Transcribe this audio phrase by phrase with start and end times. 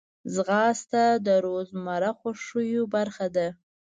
[0.33, 3.47] ځغاسته د روزمره خوښیو برخه ده